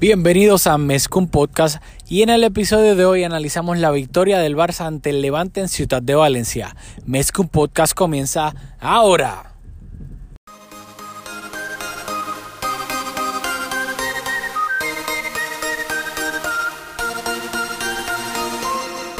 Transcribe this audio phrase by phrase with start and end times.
[0.00, 4.86] Bienvenidos a Mezcum Podcast y en el episodio de hoy analizamos la victoria del Barça
[4.86, 6.74] ante el Levante en Ciudad de Valencia.
[7.04, 9.52] Mezcum Podcast comienza ahora.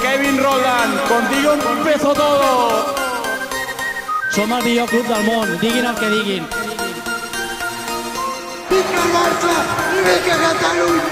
[0.00, 2.94] Kevin Roland, contigo empezó todo.
[4.34, 6.59] Som el millor club del món, diguin el que diguin.
[8.70, 9.54] Vinga Barça
[9.98, 11.06] i vinga Catalunya!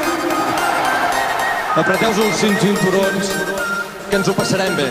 [1.80, 3.32] Apreteu-vos els cinc cinturons,
[4.06, 4.86] que ens ho passarem bé.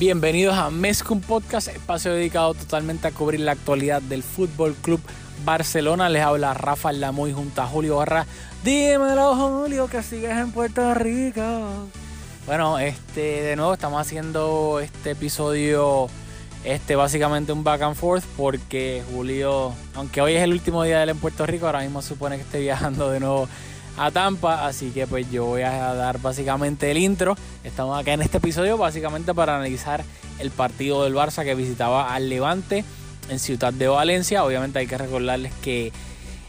[0.00, 5.00] Bienvenidos a Mezcum Podcast, espacio dedicado totalmente a cubrir la actualidad del Fútbol Club
[5.44, 6.08] Barcelona.
[6.08, 8.26] Les habla Rafa Lamoy junto a Julio Barra.
[8.64, 11.88] Dímelo, Julio, que sigues en Puerto Rico.
[12.46, 16.08] Bueno, este, de nuevo estamos haciendo este episodio,
[16.64, 21.04] este, básicamente un back and forth, porque Julio, aunque hoy es el último día de
[21.04, 23.48] él en Puerto Rico, ahora mismo supone que esté viajando de nuevo
[23.96, 27.36] a Tampa, así que pues yo voy a dar básicamente el intro.
[27.64, 30.04] Estamos acá en este episodio básicamente para analizar
[30.38, 32.84] el partido del Barça que visitaba al Levante
[33.28, 34.44] en Ciudad de Valencia.
[34.44, 35.92] Obviamente hay que recordarles que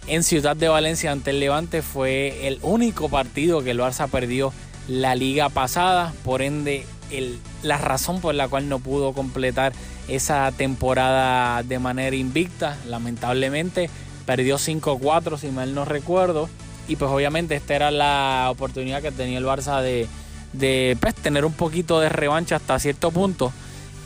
[0.08, 4.54] en Ciudad de Valencia ante el Levante fue el único partido que el Barça perdió
[4.88, 9.74] la liga pasada, por ende el, la razón por la cual no pudo completar
[10.16, 13.90] esa temporada de manera invicta, lamentablemente.
[14.26, 16.50] Perdió 5-4 si mal no recuerdo.
[16.88, 20.08] Y pues obviamente esta era la oportunidad que tenía el Barça de,
[20.54, 23.54] de pues, tener un poquito de revancha hasta cierto punto.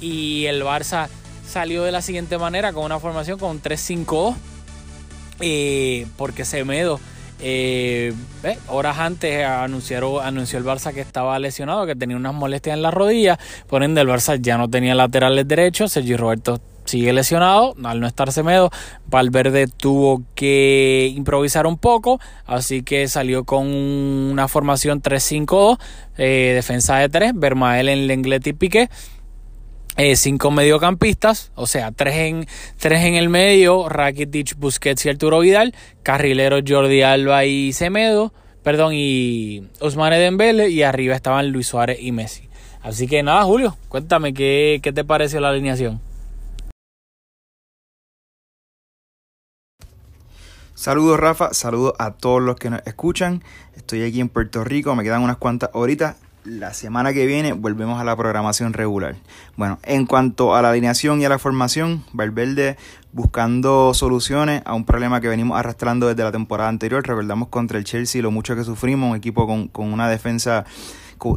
[0.02, 1.08] Y el Barça
[1.48, 4.36] salió de la siguiente manera con una formación con 3-5-2
[5.42, 7.00] eh, porque Semedo
[7.40, 8.14] eh,
[8.68, 12.92] horas antes anunció, anunció el Barça que estaba lesionado, que tenía unas molestias en la
[12.92, 13.40] rodilla.
[13.68, 15.92] Por ende, el Barça ya no tenía laterales derechos.
[15.92, 17.76] Sergio Roberto sigue lesionado.
[17.84, 18.72] Al no estar Semedo,
[19.08, 22.20] Valverde tuvo que improvisar un poco.
[22.46, 25.78] Así que salió con una formación 3-5-2,
[26.18, 28.90] eh, defensa de 3, Bermael en Lenglet y Piqué.
[29.98, 32.48] Eh, cinco mediocampistas, o sea, tres en,
[32.78, 35.74] tres en el medio, Rakitic, Busquets y Arturo Vidal,
[36.04, 42.12] carrileros Jordi Alba y Semedo, perdón, y Ousmane Dembele, y arriba estaban Luis Suárez y
[42.12, 42.50] Messi.
[42.82, 46.02] Así que nada, Julio, cuéntame qué, qué te pareció la alineación.
[50.74, 53.44] Saludos Rafa, saludos a todos los que nos escuchan.
[53.78, 58.00] Estoy aquí en Puerto Rico, me quedan unas cuantas horitas la semana que viene volvemos
[58.00, 59.16] a la programación regular.
[59.58, 62.78] Bueno, en cuanto a la alineación y a la formación, Valverde
[63.12, 67.06] buscando soluciones a un problema que venimos arrastrando desde la temporada anterior.
[67.06, 70.66] Recordamos contra el Chelsea lo mucho que sufrimos, un equipo con, con una defensa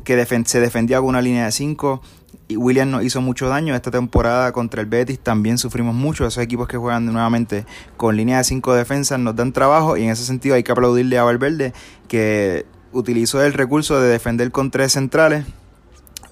[0.05, 2.03] que se defendía con una línea de 5
[2.49, 3.75] y William nos hizo mucho daño.
[3.75, 6.27] Esta temporada contra el Betis también sufrimos mucho.
[6.27, 7.65] Esos equipos que juegan nuevamente
[7.97, 11.17] con línea de 5 defensas nos dan trabajo y en ese sentido hay que aplaudirle
[11.19, 11.73] a Valverde
[12.09, 15.45] que utilizó el recurso de defender con tres centrales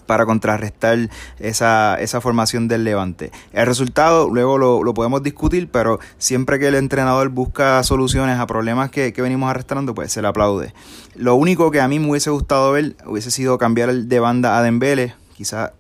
[0.07, 3.33] para contrarrestar esa, esa formación del Levante.
[3.53, 8.47] El resultado luego lo, lo, podemos discutir, pero siempre que el entrenador busca soluciones a
[8.47, 10.73] problemas que, que, venimos arrastrando, pues se le aplaude.
[11.15, 14.63] Lo único que a mí me hubiese gustado ver hubiese sido cambiar de banda a
[14.63, 15.73] Dembele, quizá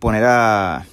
[0.00, 0.86] poner a,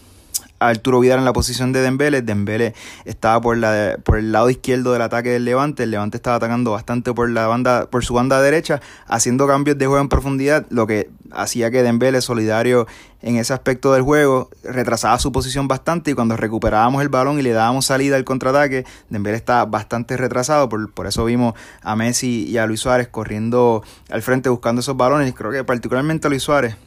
[0.59, 2.21] Arturo Vidal en la posición de Dembele.
[2.21, 2.73] Dembele
[3.05, 5.83] estaba por, la, por el lado izquierdo del ataque del Levante.
[5.83, 9.85] El Levante estaba atacando bastante por, la banda, por su banda derecha, haciendo cambios de
[9.85, 12.87] juego en profundidad, lo que hacía que Dembele, solidario
[13.21, 17.41] en ese aspecto del juego, retrasaba su posición bastante y cuando recuperábamos el balón y
[17.41, 22.45] le dábamos salida al contraataque, Dembele estaba bastante retrasado, por, por eso vimos a Messi
[22.47, 25.33] y a Luis Suárez corriendo al frente buscando esos balones.
[25.33, 26.77] Creo que particularmente a Luis Suárez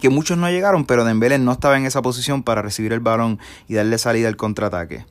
[0.00, 3.38] que muchos no llegaron, pero Dembélé no estaba en esa posición para recibir el balón
[3.66, 5.06] y darle salida al contraataque.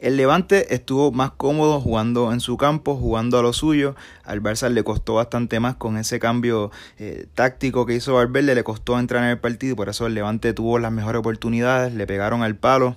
[0.00, 3.96] El Levante estuvo más cómodo jugando en su campo, jugando a lo suyo.
[4.22, 8.62] Al Barça le costó bastante más con ese cambio eh, táctico que hizo Valverde, le
[8.62, 12.44] costó entrar en el partido, por eso el Levante tuvo las mejores oportunidades, le pegaron
[12.44, 12.96] al palo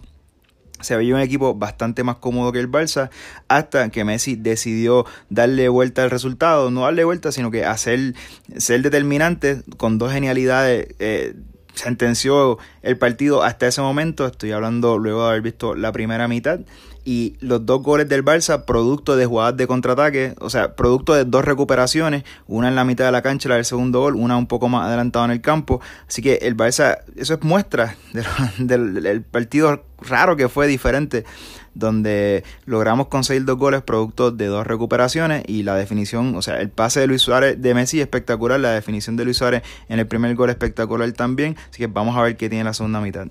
[0.82, 3.10] se veía un equipo bastante más cómodo que el Barça
[3.48, 8.14] hasta que Messi decidió darle vuelta al resultado, no darle vuelta, sino que hacer
[8.58, 10.88] ser determinante con dos genialidades.
[11.00, 11.36] Eh,
[11.74, 16.60] sentenció el partido hasta ese momento, estoy hablando luego de haber visto la primera mitad,
[17.04, 21.26] y los dos goles del Barça, producto de jugadas de contraataque, o sea, producto de
[21.26, 24.48] dos recuperaciones, una en la mitad de la cancha, la del segundo gol, una un
[24.48, 27.96] poco más adelantado en el campo, así que el Barça, eso es muestra
[28.58, 31.26] del, del partido raro que fue diferente
[31.74, 36.70] donde logramos conseguir dos goles producto de dos recuperaciones y la definición, o sea, el
[36.70, 40.36] pase de Luis Suárez de Messi espectacular, la definición de Luis Suárez en el primer
[40.36, 43.28] gol espectacular también, así que vamos a ver qué tiene la segunda mitad.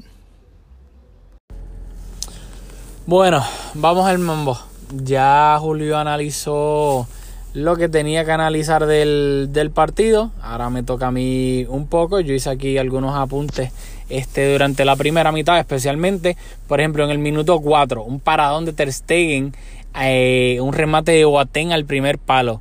[3.11, 4.57] Bueno, vamos al mambo.
[4.93, 7.09] ya Julio analizó
[7.55, 10.31] lo que tenía que analizar del, del, partido.
[10.41, 12.21] Ahora me toca a mí un poco.
[12.21, 13.73] Yo hice aquí algunos apuntes
[14.11, 16.37] este, durante la primera mitad, especialmente,
[16.69, 19.57] por ejemplo, en el minuto 4, un paradón de Ter Stegen,
[20.01, 22.61] eh, un remate de Boateng al primer palo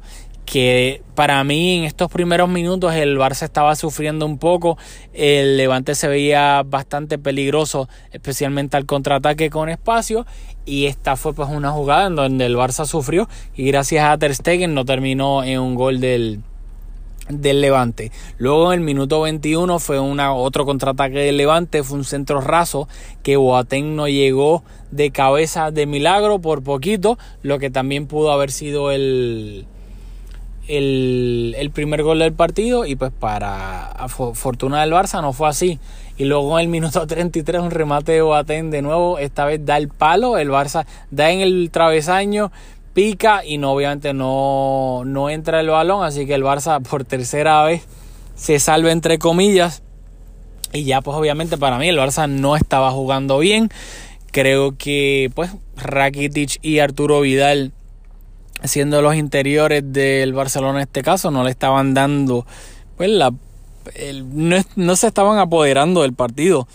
[0.50, 4.80] que para mí en estos primeros minutos el Barça estaba sufriendo un poco,
[5.14, 10.26] el Levante se veía bastante peligroso, especialmente al contraataque con espacio,
[10.66, 14.34] y esta fue pues una jugada en donde el Barça sufrió y gracias a Ter
[14.34, 16.42] Stegen no terminó en un gol del,
[17.28, 18.12] del Levante.
[18.40, 22.88] Luego en el minuto 21 fue una, otro contraataque del Levante, fue un centro raso
[23.22, 28.50] que Boateng no llegó de cabeza de milagro por poquito, lo que también pudo haber
[28.50, 29.68] sido el
[30.70, 35.80] el, primer gol del partido y pues para fortuna del Barça no fue así.
[36.18, 39.78] Y luego en el minuto 33 un remate de Boateng de nuevo, esta vez da
[39.78, 42.52] el palo, el Barça da en el travesaño,
[42.94, 47.64] pica y no, obviamente no, no entra el balón, así que el Barça por tercera
[47.64, 47.84] vez
[48.36, 49.82] se salva entre comillas.
[50.72, 53.70] Y ya pues obviamente para mí el Barça no estaba jugando bien.
[54.32, 57.74] Creo que pues Rakitic y Arturo Vidal
[58.64, 62.46] siendo los interiores del Barcelona en este caso, no le estaban dando,
[62.98, 63.34] pues la,
[64.76, 66.68] no, se estaban apoderando del partido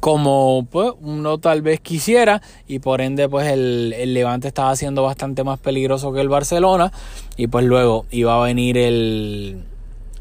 [0.00, 5.02] como pues, uno tal vez quisiera y por ende pues el, el, Levante estaba siendo
[5.02, 6.92] bastante más peligroso que el Barcelona
[7.36, 9.64] y pues luego iba a venir el,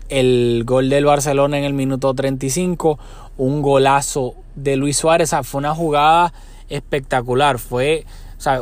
[0.09, 2.99] el gol del Barcelona en el minuto 35,
[3.37, 6.33] un golazo de Luis Suárez, fue una jugada
[6.69, 8.05] espectacular, fue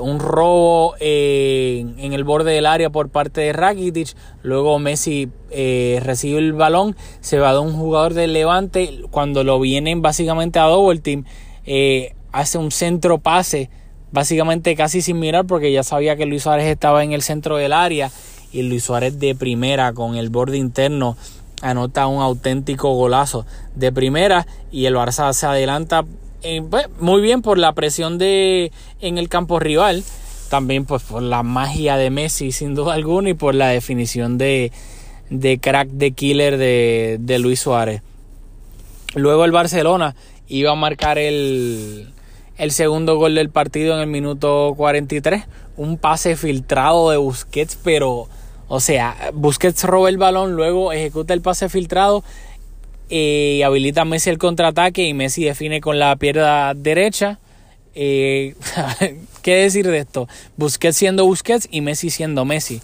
[0.01, 4.15] un robo en el borde del área por parte de Rakitic.
[4.41, 9.01] Luego Messi eh, recibe el balón, se va de un jugador del Levante.
[9.11, 11.25] Cuando lo vienen básicamente a double team,
[11.65, 13.69] eh, hace un centro pase,
[14.11, 17.73] básicamente casi sin mirar, porque ya sabía que Luis Suárez estaba en el centro del
[17.73, 18.11] área.
[18.51, 21.17] Y Luis Suárez de primera con el borde interno
[21.63, 26.05] anota un auténtico golazo de primera y el Barça se adelanta
[26.43, 30.03] eh, pues, muy bien por la presión de en el campo rival,
[30.49, 34.71] también pues por la magia de Messi sin duda alguna y por la definición de,
[35.29, 38.01] de crack de killer de, de Luis Suárez.
[39.15, 40.15] Luego el Barcelona
[40.47, 42.13] iba a marcar el,
[42.57, 45.45] el segundo gol del partido en el minuto 43.
[45.77, 48.27] Un pase filtrado de Busquets, pero,
[48.67, 52.23] o sea, Busquets roba el balón, luego ejecuta el pase filtrado
[53.15, 57.39] y habilita Messi el contraataque y Messi define con la pierna derecha.
[57.93, 58.55] Eh,
[59.43, 60.27] ¿Qué decir de esto?
[60.57, 62.81] Busquets siendo Busquets y Messi siendo Messi.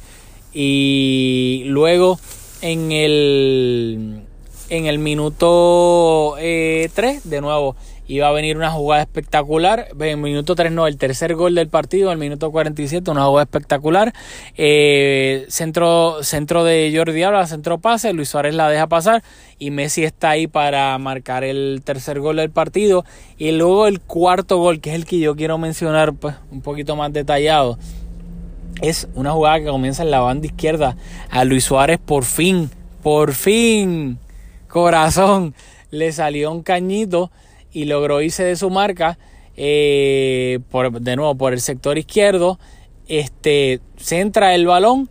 [0.53, 2.19] Y luego
[2.61, 4.21] en el,
[4.69, 7.75] en el minuto 3, eh, de nuevo,
[8.07, 9.87] iba a venir una jugada espectacular.
[9.99, 13.43] En el minuto 3 no, el tercer gol del partido, el minuto 47, una jugada
[13.43, 14.13] espectacular.
[14.57, 19.23] Eh, centro, centro de Jordi Alba, centro pase, Luis Suárez la deja pasar
[19.59, 23.05] y Messi está ahí para marcar el tercer gol del partido.
[23.37, 26.95] Y luego el cuarto gol, que es el que yo quiero mencionar pues, un poquito
[26.95, 27.77] más detallado.
[28.81, 30.95] Es una jugada que comienza en la banda izquierda.
[31.29, 32.71] A Luis Suárez por fin,
[33.03, 34.17] por fin,
[34.69, 35.53] corazón,
[35.91, 37.31] le salió un cañito
[37.73, 39.19] y logró irse de su marca
[39.57, 42.59] eh, por, de nuevo por el sector izquierdo.
[43.07, 45.09] Este centra el balón,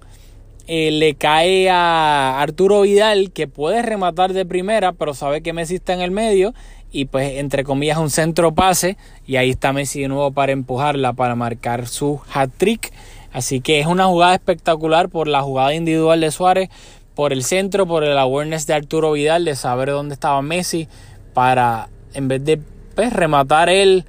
[0.67, 5.77] eh, le cae a Arturo Vidal que puede rematar de primera, pero sabe que Messi
[5.77, 6.55] está en el medio
[6.91, 11.13] y pues entre comillas un centro pase y ahí está Messi de nuevo para empujarla
[11.13, 12.93] para marcar su hat trick.
[13.33, 16.71] Así que es una jugada espectacular por la jugada individual de Suárez,
[17.19, 20.87] por el centro, por el awareness de Arturo Vidal de saber dónde estaba Messi
[21.35, 22.61] para en vez de
[22.95, 24.05] pues, rematar el,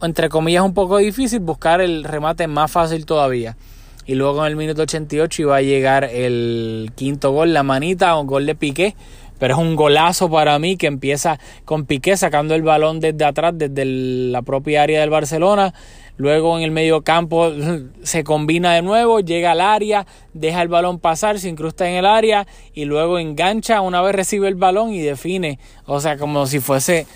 [0.00, 3.56] entre comillas, un poco difícil, buscar el remate más fácil todavía.
[4.06, 8.28] Y luego en el minuto 88 iba a llegar el quinto gol, la manita, un
[8.28, 8.94] gol de Piqué.
[9.40, 13.52] Pero es un golazo para mí que empieza con Piqué sacando el balón desde atrás,
[13.56, 15.74] desde la propia área del Barcelona.
[16.16, 17.50] Luego en el medio campo
[18.02, 22.06] se combina de nuevo, llega al área, deja el balón pasar, se incrusta en el
[22.06, 25.58] área y luego engancha una vez recibe el balón y define.
[25.86, 27.06] O sea, como si fuese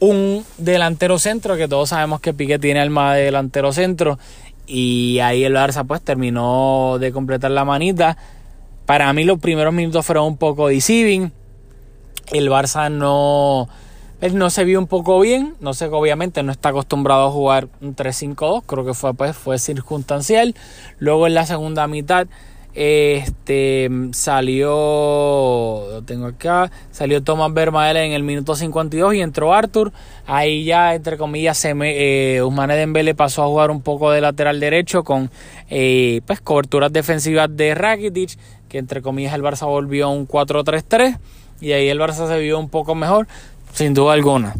[0.00, 4.18] un delantero centro, que todos sabemos que Piqué tiene alma de delantero centro.
[4.66, 8.16] Y ahí el Barça pues terminó de completar la manita.
[8.86, 11.32] Para mí los primeros minutos fueron un poco deceiving.
[12.32, 13.68] El Barça no
[14.20, 17.68] él no se vio un poco bien, no sé, obviamente no está acostumbrado a jugar
[17.80, 20.54] un 3-5-2, creo que fue, pues, fue circunstancial.
[20.98, 22.26] Luego en la segunda mitad
[22.74, 24.66] Este salió,
[25.92, 29.92] lo tengo acá, salió Thomas Vermael en el minuto 52 y entró Arthur.
[30.26, 35.04] Ahí ya, entre comillas, se me, eh, pasó a jugar un poco de lateral derecho
[35.04, 35.30] con
[35.70, 41.18] eh, pues, coberturas defensivas de Rakitic, que entre comillas el Barça volvió a un 4-3-3
[41.60, 43.26] y ahí el Barça se vio un poco mejor,
[43.74, 44.54] sin duda alguna.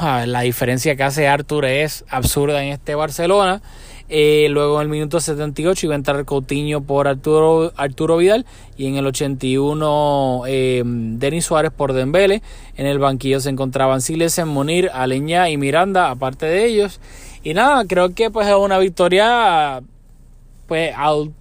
[0.00, 3.62] La diferencia que hace Arthur es absurda en este Barcelona.
[4.10, 8.46] Eh, luego en el minuto 78 iba a entrar Coutinho por Arturo, Arturo Vidal
[8.78, 12.42] y en el 81 eh, Denis Suárez por Dembele.
[12.76, 17.00] En el banquillo se encontraban Silesen, Munir, Aleña y Miranda, aparte de ellos.
[17.42, 19.82] Y nada, creo que pues es una victoria
[20.66, 20.94] pues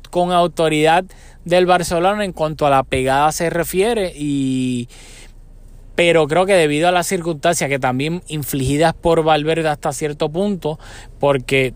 [0.10, 1.06] con autoridad
[1.46, 4.90] del Barcelona en cuanto a la pegada se refiere y
[5.98, 10.78] pero creo que debido a las circunstancias que también infligidas por Valverde hasta cierto punto,
[11.20, 11.74] porque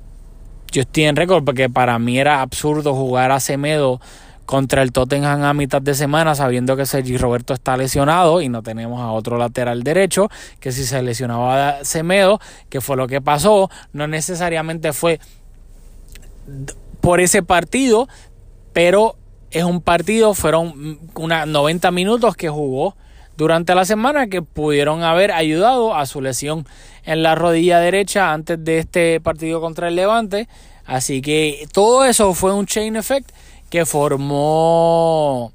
[0.72, 4.00] yo estoy en récord porque para mí era absurdo jugar a Semedo
[4.46, 8.62] contra el Tottenham a mitad de semana sabiendo que Sergi Roberto está lesionado y no
[8.62, 13.72] tenemos a otro lateral derecho, que si se lesionaba Semedo, que fue lo que pasó,
[13.92, 15.20] no necesariamente fue
[17.02, 18.08] por ese partido,
[18.72, 19.16] pero
[19.50, 22.96] es un partido, fueron unos 90 minutos que jugó
[23.42, 26.68] durante la semana que pudieron haber ayudado a su lesión
[27.06, 30.48] en la rodilla derecha antes de este partido contra el Levante.
[30.86, 33.32] Así que todo eso fue un chain effect
[33.72, 35.52] que formó,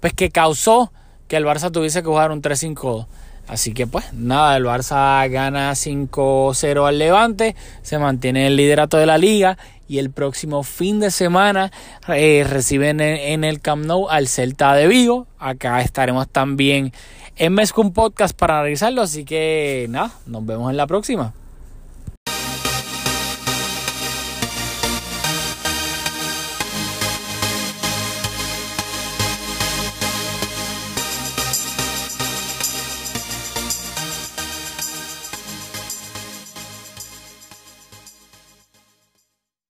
[0.00, 0.90] pues que causó
[1.28, 3.06] que el Barça tuviese que jugar un 3-5-2.
[3.46, 9.06] Así que pues nada, el Barça gana 5-0 al Levante, se mantiene el liderato de
[9.06, 9.56] la liga
[9.88, 11.70] y el próximo fin de semana
[12.08, 15.26] eh, reciben en, el Camp Nou al Celta de Vigo.
[15.38, 16.92] Acá estaremos también
[17.36, 21.34] en Mescum Podcast para analizarlo, así que nada, nos vemos en la próxima.